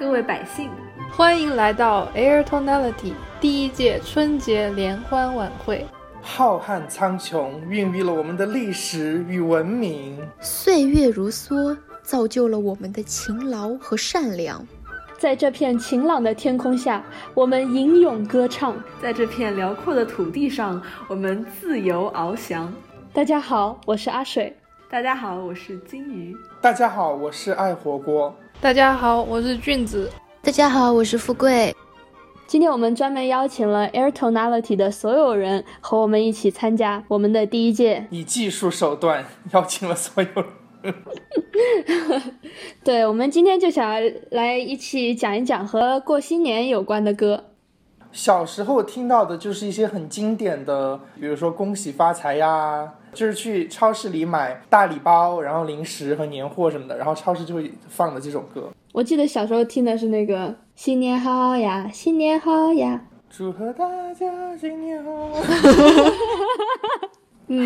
[0.00, 0.70] 各位百姓，
[1.12, 5.86] 欢迎来到 Air Tonality 第一届春节联欢晚会。
[6.22, 14.66] 浩瀚苍穹孕育了我们的历史与文明，岁月如梭造就了我们的勤劳和善良。
[15.18, 18.72] 在这片晴朗的天空下，我们吟咏歌唱；
[19.02, 22.72] 在这片辽阔的土地上，我们自由翱翔。
[23.12, 24.56] 大家好，我是阿水。
[24.90, 26.36] 大家好，我是金鱼。
[26.60, 28.34] 大家好，我是爱火锅。
[28.60, 30.10] 大家好，我是俊子。
[30.42, 31.72] 大家好，我是富贵。
[32.48, 40.28] 今天我们专门邀请了 Air Tonality 的所有人和我们一起参加我们的第一届，以技术手段邀请了所有
[40.82, 40.94] 人。
[42.82, 43.94] 对，我们今天就想
[44.30, 47.44] 来一起讲一讲和过新年有关的歌。
[48.10, 52.94] 小时候听到的就是一些很经典的，比如说“恭喜发财”呀。
[53.12, 58.70] 就是去超市里买大礼包，然后零食和年货什么的，然后超市就会放的这首歌。
[58.92, 65.10] 我记得小时候听的是那个“新年好呀，新年好呀”，祝贺大家新年好。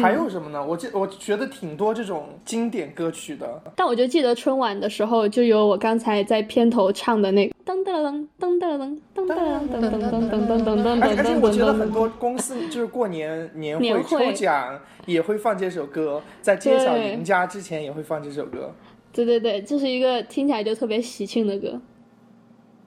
[0.00, 0.64] 还有什么呢？
[0.64, 11.02] 我记我觉得挺多这种经典歌曲的，但我就记得春晚的时候就有我刚才在片头唱的那个噔噔噔噔噔噔噔噔噔噔噔噔噔噔。
[11.02, 18.72] 而且我觉得很多公司就是过年年会抽奖也会放这首歌，在揭晓赢家之前也会放这首歌。
[19.12, 21.80] 对对对，这是一个听起来就特别喜庆的歌。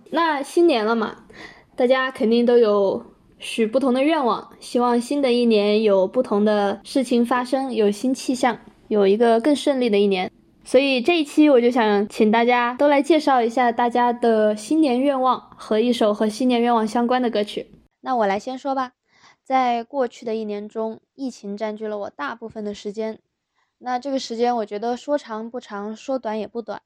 [0.10, 1.16] 那新年了嘛，
[1.76, 3.06] 大家肯定都有。
[3.40, 10.32] 许不同的愿望，希望新的一年有不同的事情发生，有新气象，有一个更顺利的一年。
[10.64, 17.72] 所以这一期我就想请大家都来介绍一下大家的新年愿望和一首和新年愿望相关的歌曲。
[18.02, 18.92] 那我来先说吧，
[19.44, 23.20] 在过去的一年中，疫情占据了我大部分的时间。
[23.78, 26.82] 那这个时间，我觉得说长不长，说短也不短，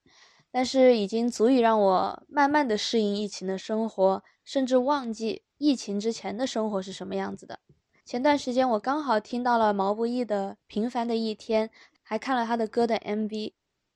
[0.52, 5.44] 但是已经足以让我慢慢的适应疫情的生活，甚至忘记。
[5.62, 7.60] 疫情之前的生活是什么样子的？
[8.04, 11.70] 前段时间我刚好听到了毛不易的《平凡的一天》，
[12.02, 13.54] 还看了他的歌的 MV，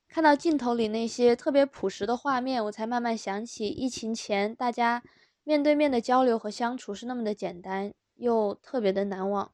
[0.08, 5.02] 看到镜头里那些特别朴实的画面，我才慢慢想起疫情前大家
[5.44, 9.52] 面对面的交流和相处是那么的简单，又特别的难忘。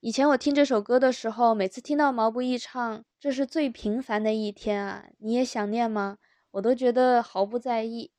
[0.00, 6.18] 以前我听这首歌的时候，每次听到毛不易唱“这是最平凡的一天啊，你也想念吗？”
[6.52, 8.10] 我都觉得毫不在意。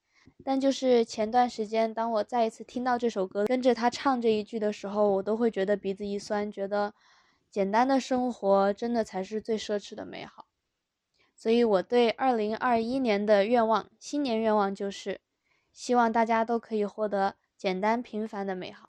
[0.44, 6.94] 但就是前段时间，当我再一次听到这首歌，跟着他唱这一句的时候，我都会觉得鼻子一酸，觉得
[7.52, 10.46] 简单的生活真的才是最奢侈的美好。
[11.36, 15.22] 所以我对二零二一年的愿望，新年愿望就是，
[15.72, 18.89] 希望大家都可以获得简单平凡的美好。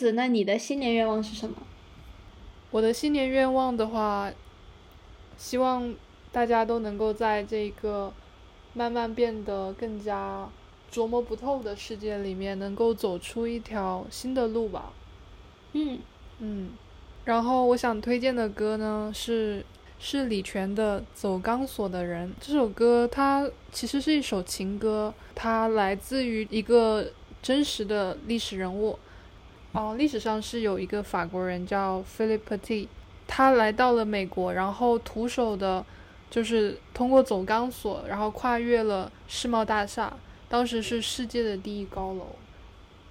[0.00, 1.56] 子，那你的新年愿望是什么？
[2.70, 4.32] 我的新年愿望的话，
[5.36, 5.94] 希望
[6.32, 8.10] 大家都能够在这个
[8.72, 10.48] 慢慢变得更加
[10.90, 14.90] 琢磨不透的世界里面，能够走出一条新的路吧。
[15.72, 15.98] 嗯
[16.38, 16.70] 嗯，
[17.26, 19.62] 然后我想推荐的歌呢是
[19.98, 27.12] 是李泉的《走钢索的人》这首歌，它其实是一首情歌，它来自于一个
[27.42, 28.98] 真实的历史人物。
[29.72, 32.88] 哦，历史上是有一个法国人叫 Philip Petit，
[33.28, 35.84] 他来到了美国，然后徒手的，
[36.28, 40.12] 就是通过走钢索，然后跨越了世贸大厦，
[40.48, 42.34] 当时是世界的第一高楼。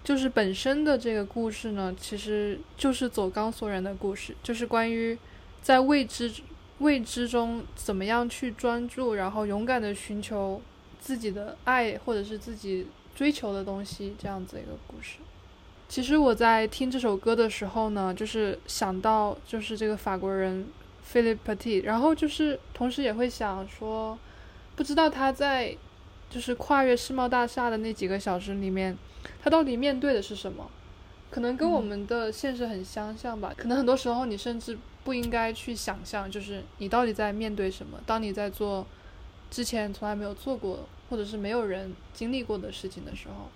[0.04, 5.18] 就是本身的这个故事呢，其实就是走钢索人的故事，就是关于
[5.62, 6.30] 在未知
[6.80, 10.62] 未知中怎么样去专注，然后勇敢的寻求
[11.00, 15.20] 自己的爱或者是自己追求的东西这样子一个故事。
[15.90, 20.68] 其实我在听这首歌的时候呢，就是想到就是这个法国人
[21.12, 24.16] Philip Petit，然后就是同时也会想说，
[24.76, 25.76] 不知道他在
[26.30, 28.96] 就是跨越世贸大厦的那几个小时里面，
[29.42, 30.70] 他到底面对的是什么？
[31.32, 33.52] 可能跟我们的现实很相像吧。
[33.58, 38.00] 可能很多时候你甚至不应该去想象，就是你到底在面对什么。
[38.06, 38.86] 当你在做
[39.50, 43.50] 之前从来没有做过，或者是没有人经历过的事情的时候。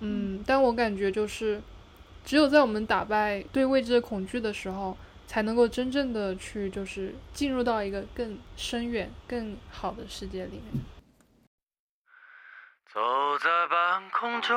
[0.00, 1.60] 嗯，但我感觉就是，
[2.24, 4.96] 只有在我们打败对未知的恐惧的时候，
[5.26, 10.84] 才能够真正的去就是进入到一个更深远、更好的世界里面。
[12.92, 13.00] 走
[13.38, 14.56] 在半空中，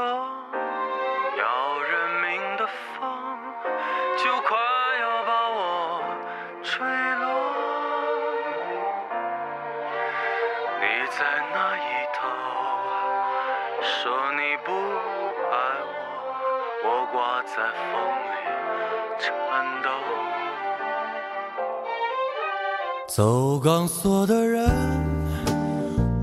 [23.13, 24.69] 走钢索的人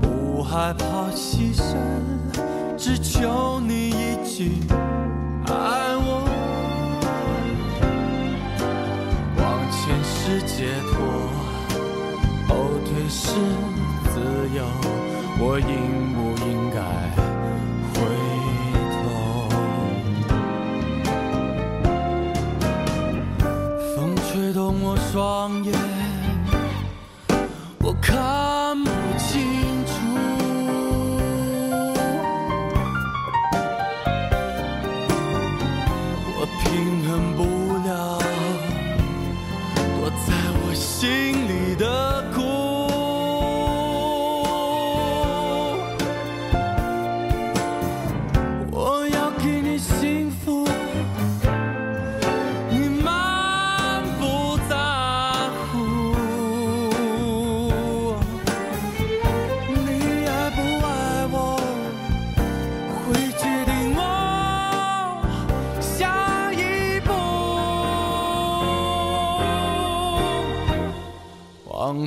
[0.01, 1.77] 不害怕牺牲，
[2.75, 4.53] 只求你一句
[5.45, 5.53] 爱
[5.99, 6.25] 我。
[9.37, 10.97] 往前是解脱，
[12.47, 13.35] 后退是
[14.11, 14.19] 自
[14.57, 14.65] 由。
[15.41, 15.67] 我应
[16.15, 16.79] 不应该
[17.93, 17.97] 回
[18.95, 19.05] 头？
[23.95, 23.95] 风
[24.31, 24.97] 吹动我？
[25.11, 25.73] 双眼，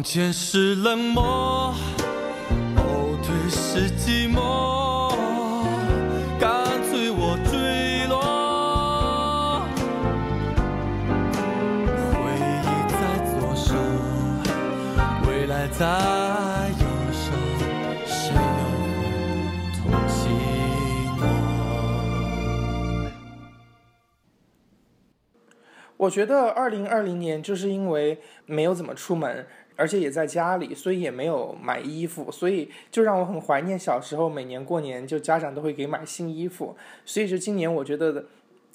[0.03, 1.73] 往前是冷漠，
[2.75, 5.15] 后退是寂寞，
[6.41, 6.51] 干
[6.91, 9.63] 脆我坠落。
[12.11, 12.19] 回
[12.65, 12.99] 忆在
[13.31, 13.77] 左手，
[15.29, 15.87] 未来在
[16.81, 17.31] 右手，
[18.05, 18.41] 谁又
[19.79, 20.19] 同情
[21.21, 21.23] 我？
[25.97, 29.47] 我觉得二零二零年就是因为没有怎么出门。
[29.75, 36.77] 而且也在家里，所以也没有买衣服，所以就让我很怀念小时候，每年过年就家长都会给买新衣服。
[37.07, 38.27] 所以就今年，我觉得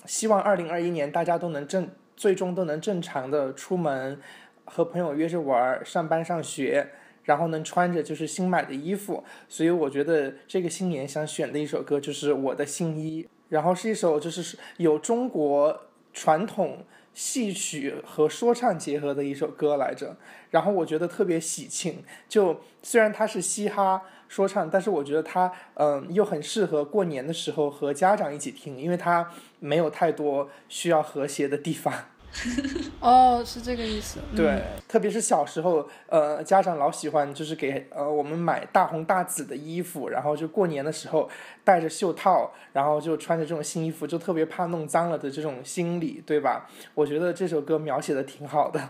[0.06, 4.20] 希望二零二一年大家都能正，最终都能正常的出门，
[4.66, 6.90] 和朋友约着玩，上班上学，
[7.26, 9.24] 然后能穿着就是新买的衣服。
[9.48, 16.80] 所以我觉得这个新年想选的一首歌就是《我的新衣》，然后是一首就是有中国传统。
[17.18, 20.16] 戏曲和说唱结合的一首歌来着，
[20.52, 22.04] 然后我觉得特别喜庆。
[22.30, 31.92] 就虽然它是嘻哈说唱，但是我觉得它嗯又很适合过年的时候和家长一起听，因为它没有太多需要和谐的地方。
[33.00, 34.20] 哦，是这个意思。
[34.32, 41.30] 嗯对，特别是小时候，呃，家长老喜欢就是给呃我们买大红大紫的衣服，然后就过年的时候
[41.64, 46.70] 戴着袖套，然后就穿着这种新衣服，就特别怕弄脏了的这种心理，对吧？
[46.94, 48.90] 我觉得这首歌描写的挺好的。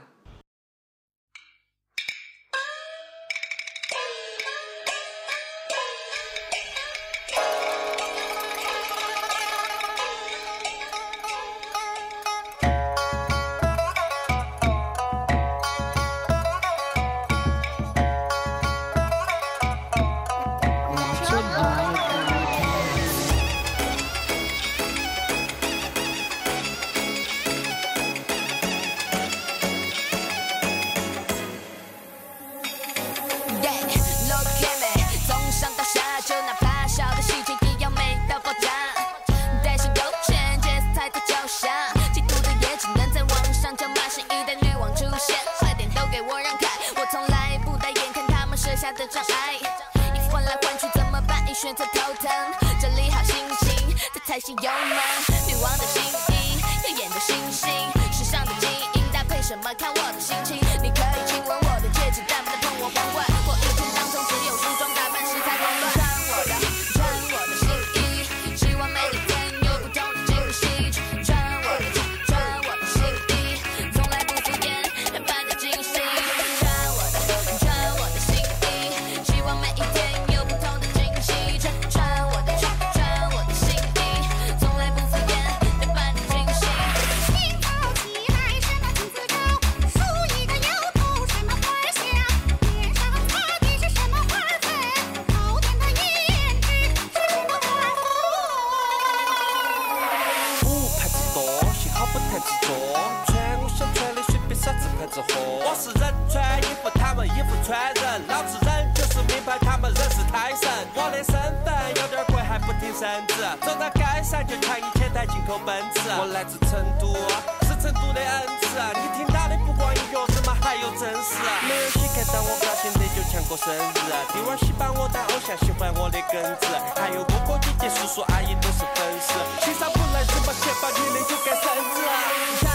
[110.97, 111.69] 我的身份
[112.01, 117.13] 有点贵还不停升值走到街上就抢一千台进口奔驰我来自成都
[117.61, 118.33] 是成都的恩
[118.65, 121.37] 赐你听到的不光有钥匙嘛还有真实。
[121.69, 126.65] 没有谁看到我高兴的就像过生日弟娃喜把我当偶像喜欢我的耿直
[126.99, 129.37] 还有哥哥姐姐叔叔阿姨都是粉丝。
[129.65, 132.66] 欣赏不来什么先把你的就该生日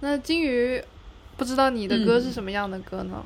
[0.00, 0.80] 那金鱼，
[1.36, 3.24] 不知道你的歌是什么样的歌呢？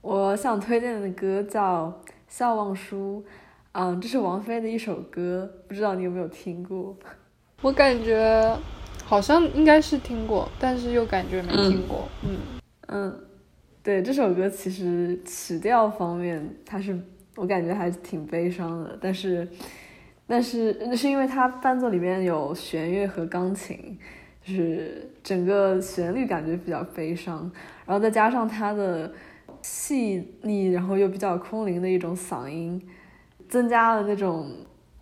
[0.00, 1.86] 我想推荐的歌叫
[2.26, 3.24] 《笑忘书》，
[3.70, 6.96] 嗯，这是王菲的一首歌，不知道你有没有听过？
[7.62, 8.58] 我感觉
[9.04, 12.08] 好像应该是听过，但是又感觉没听过。
[12.24, 12.36] 嗯
[12.88, 13.20] 嗯，
[13.80, 16.98] 对，这首歌其实曲调方面，它是
[17.36, 19.48] 我感觉还是挺悲伤的，但是
[20.26, 23.96] 但是是因为它伴奏里面有弦乐和钢琴。
[24.44, 27.50] 就是整个旋律感觉比较悲伤，
[27.86, 29.10] 然后再加上它的
[29.62, 32.78] 细腻，然后又比较空灵的一种嗓音，
[33.48, 34.50] 增加了那种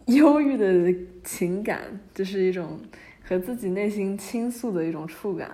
[0.07, 0.95] 忧郁的
[1.25, 1.81] 情感，
[2.15, 2.79] 就是一种
[3.25, 5.51] 和自己内心倾诉的一种触感。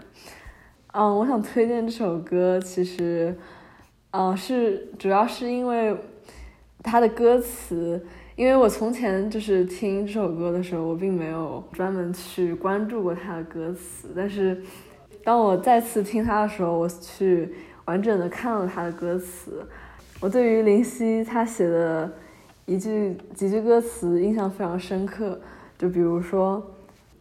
[0.92, 3.34] 嗯，我想推荐这首歌，其实，
[4.10, 5.96] 嗯，是主要是因为
[6.82, 8.04] 它的歌词。
[8.38, 14.12] 因为我从前就是听这首歌的时候，我并没有专门去关注过它的歌词。
[14.14, 14.62] 但是，
[15.24, 17.52] 当我再次听它的时候，我去
[17.86, 19.66] 完整的看了它的歌词。
[20.20, 22.08] 我对于林夕他写的
[22.64, 25.40] 一句几句歌词印象非常深刻。
[25.76, 26.64] 就比如说，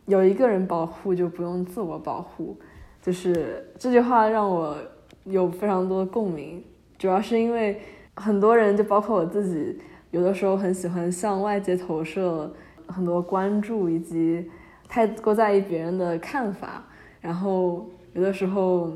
[0.05, 2.55] 有一个人保护就不用自我保护，
[3.01, 4.77] 就是这句话让我
[5.23, 6.63] 有非常多共鸣。
[6.99, 7.81] 主要是因为
[8.13, 9.79] 很多人，就包括我自己。
[10.11, 12.49] 有的时候很喜欢向外界投射
[12.87, 14.49] 很多关注，以及
[14.87, 16.85] 太过在意别人的看法，
[17.19, 18.89] 然后有的时候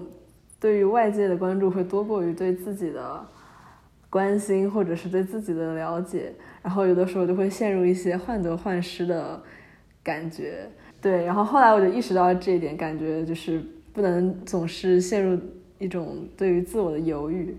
[0.57, 3.21] 对于外界的关注会多过于对自己的
[4.09, 9.41] 关心或者是对自己的了解，然后有的时候就会陷入一些患得患失的
[10.01, 10.69] 感觉。
[11.01, 15.37] 对，然后后来我就意识到这一点，感觉就是不能总是陷入
[15.77, 17.53] 一种对于自我的犹豫。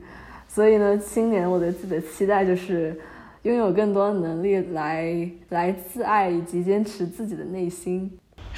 [0.48, 2.98] 所以呢，今年我对自己的期待就是。
[3.42, 8.10] 拥有更多的能力来来自爱以及坚持自己的内心。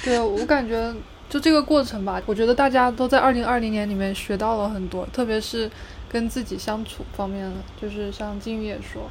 [0.03, 0.93] 对我感觉
[1.29, 5.69] 就这个过程吧，我觉得大家都在二零二零年里面学到了很多，特别是
[6.09, 9.09] 跟自己相处方面的，就是像金鱼也说，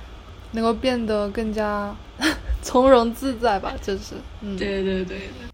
[0.52, 1.94] 能够变得更加
[2.62, 5.16] 从容自在吧，就是，嗯，对对对。
[5.18, 5.53] 没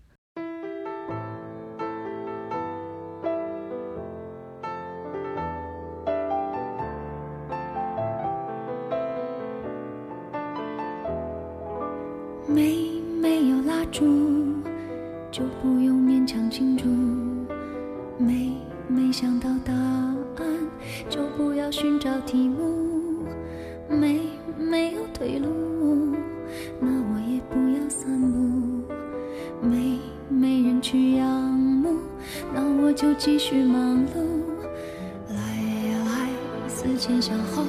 [36.91, 37.65] 思前想后，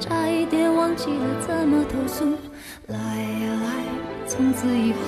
[0.00, 2.24] 差一点忘记了怎么投诉。
[2.88, 3.70] 来呀来。
[4.26, 4.98] 从此以后，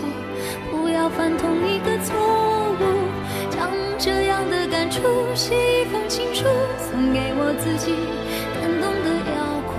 [0.70, 2.14] 不要犯同一个错
[2.78, 2.84] 误。
[3.48, 5.00] 将这样的感触
[5.34, 6.44] 写一封情书，
[6.78, 7.94] 送给我自己。
[8.60, 9.40] 感动的要
[9.70, 9.72] 哭，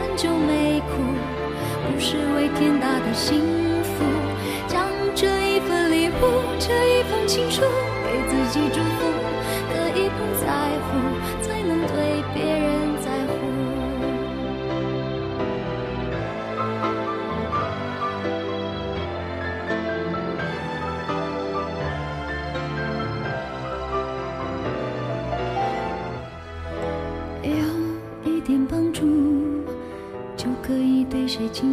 [0.00, 0.98] 很久没哭，
[1.86, 3.38] 不是为天大的幸
[3.84, 4.04] 福。
[4.66, 7.62] 将这一份礼物，这一封情书，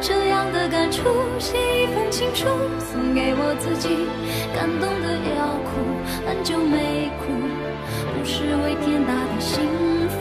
[0.00, 1.02] 这样的感触
[1.40, 2.46] 写一封情书，
[2.78, 4.06] 送给我自己。
[4.54, 5.82] 感动的要哭，
[6.24, 7.34] 很久没哭，
[8.14, 9.58] 不是为天大的幸
[10.08, 10.18] 福。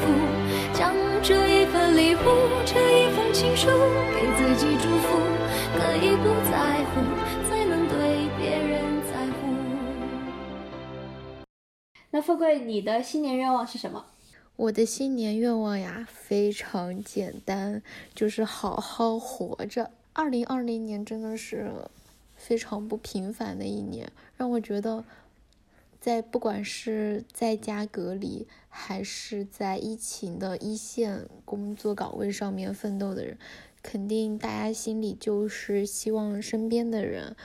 [0.74, 2.20] 将这一份礼物，
[2.66, 2.74] 这
[3.04, 3.68] 一封情书，
[4.14, 5.20] 给自己祝福。
[5.78, 7.02] 可以不在乎，
[7.48, 9.54] 才能对别人在乎。
[12.10, 14.04] 那富贵，你的新年愿望是什么？
[14.58, 17.84] 我的新年愿望呀，非常简单，
[18.16, 19.92] 就是好好活着。
[20.14, 21.72] 二零二零年真的是
[22.36, 25.06] 非常不平凡的一年，让我觉得，
[26.02, 33.38] 在不管是在家隔离，还是在疫情的一线工作岗位上面奋斗的人，
[33.84, 37.36] 肯定大家心里就是希望身边的人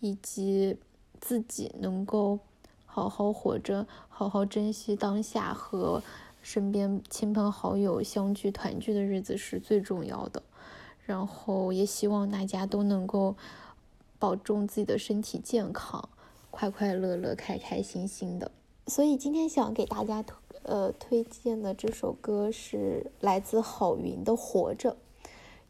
[0.00, 0.78] 以及
[1.20, 2.38] 自己能够
[2.86, 6.02] 好好活着，好好珍惜当下和。
[6.42, 10.42] 身边亲朋好友相聚团聚的日子是最重要的，
[11.06, 13.36] 然后也希望大家都能够
[14.18, 16.08] 保重自己的身体健康，
[16.50, 18.50] 快快乐乐、开开心心的。
[18.88, 24.90] 所以今天想给大家推呃推荐的这首歌是来自郝云的《活着》。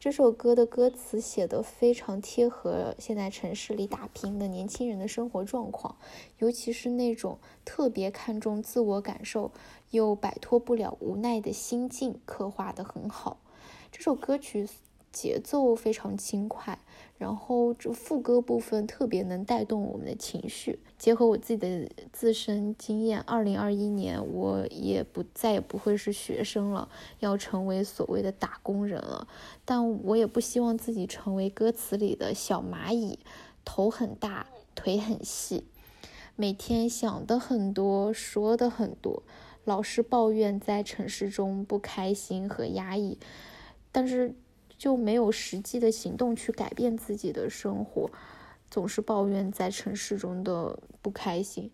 [0.03, 5.95] 这首歌的歌词写得非常贴合现在城市里打拼的年轻人的生活状况，
[6.39, 9.53] 尤其是那种特别看重自我感受
[9.93, 13.39] 又摆脱不了无奈的心境，刻画得很好。
[13.93, 14.69] 这首歌曲。
[15.13, 16.79] 节奏非常轻快，
[17.23, 20.81] 然后这副歌部分特别能带动我们的情绪。
[20.99, 26.89] 结合我自己的自身经验，二零二一年我也不再也不会是学生了，
[27.21, 29.29] 要成为所谓的打工人了。
[29.65, 33.21] 但我也不希望自己成为歌词里的小蚂蚁，
[33.65, 35.63] 头很大，腿很细，
[36.35, 39.23] 每天想的很多，说的很多，
[39.63, 43.17] 老是抱怨在城市中不开心和压抑，
[43.93, 44.35] 但是。
[44.83, 48.11] 就没有实际的行动去改变自己的生活，
[48.69, 51.71] 总是抱怨在城市中的不开心。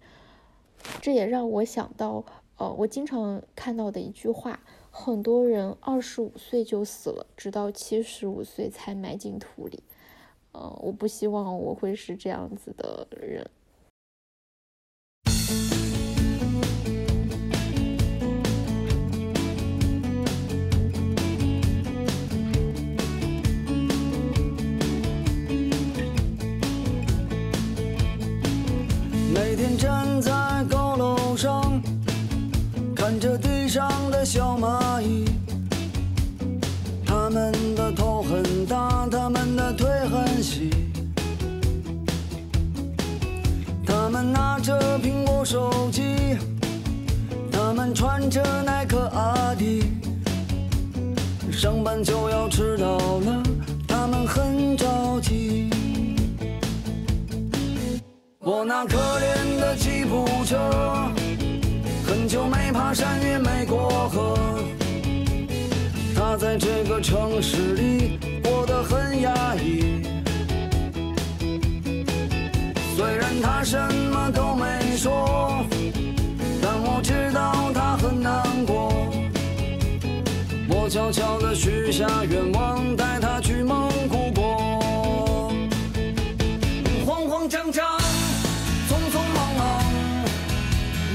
[1.00, 2.22] 这也让我想到，
[2.58, 9.82] 呃，我经常看到的一句话：很多人二十五岁就死了，直到七十五岁才埋进土里。
[10.52, 13.50] 呃，我不希望我会是这样子的人。
[45.50, 46.36] 手机，
[47.50, 49.82] 他们穿着耐克阿迪，
[51.50, 53.42] 上班就要迟到了，
[53.88, 54.26] 他们。
[54.26, 55.70] 很着急。
[58.40, 60.58] 我那可怜的吉普车，
[62.06, 64.38] 很久没爬山也没过河。
[66.14, 70.02] 它在这个城市里过得很压抑。
[73.40, 73.78] 他什
[74.12, 75.64] 么都没说，
[76.62, 78.92] 但我知道他很难过。
[80.68, 85.52] 我悄悄地许下愿望，带他去蒙古国。
[87.06, 87.84] 慌慌张张，
[88.88, 89.62] 匆匆忙忙，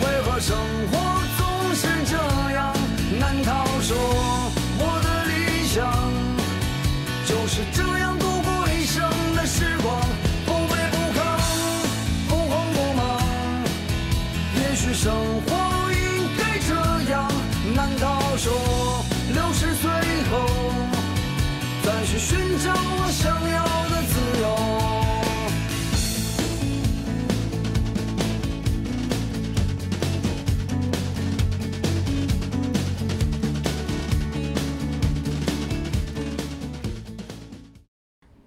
[0.01, 0.57] 为何生
[0.91, 0.93] 活
[1.37, 1.41] 总
[1.75, 2.15] 是这
[2.53, 2.73] 样？
[3.19, 3.95] 难道说
[4.79, 5.31] 我的理
[5.67, 5.83] 想
[7.25, 8.02] 就是这样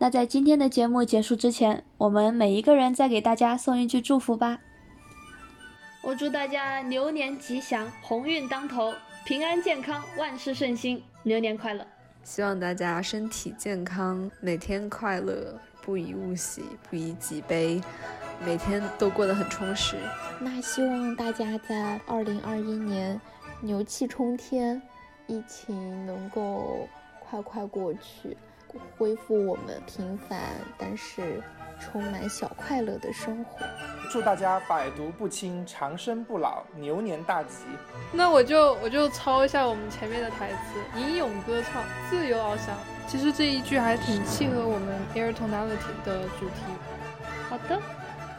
[0.07, 4.61] 那在今天的节目结束之前，我们每一个人再给大家送一句祝福吧。
[6.01, 11.85] 我祝大家牛年吉祥，鸿运当头，平安健康，万事顺心，牛年快乐！
[12.23, 17.83] 希望大家身体健康，每天快乐，不以物喜，不以己悲，
[18.45, 19.97] 每天都过得很充实。
[20.39, 23.21] 那希望大家在二零二一年
[23.61, 24.81] 牛气冲天，
[25.27, 26.89] 疫情能够
[27.19, 28.37] 快快过去，
[28.97, 30.39] 恢复我们平凡
[30.79, 31.43] 但是
[31.81, 33.67] 充满小快乐的生活。
[34.11, 37.65] 祝大家百毒不侵，长生不老，牛年大吉！
[38.13, 42.75] 那我就我就抄一下我们前面的台词：吟咏歌唱，自由翱翔。
[43.07, 46.63] 其实这一句还挺契合我们 Air Tonality 的主题。
[47.49, 47.81] 好的，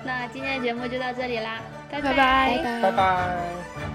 [0.04, 3.87] 那今天的节目就到这里啦，拜拜拜拜拜拜拜。